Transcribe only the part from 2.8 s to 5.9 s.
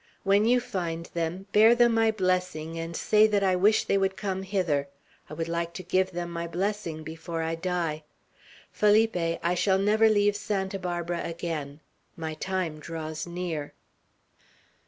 say that I wish they would come hither. I would like to